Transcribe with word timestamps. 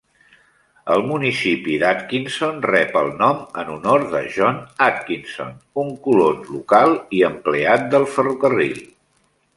El 0.93 1.03
municipi 1.09 1.75
d'Atkinson 1.83 2.57
rep 2.67 2.97
el 3.03 3.11
nom 3.19 3.43
en 3.63 3.69
honor 3.75 4.05
de 4.15 4.23
John 4.37 4.57
Atkinson, 4.87 5.55
un 5.83 5.95
colon 6.09 6.41
local 6.57 6.99
i 7.19 7.25
empleat 7.31 7.87
de 7.95 8.01
ferrocarril. 8.17 8.83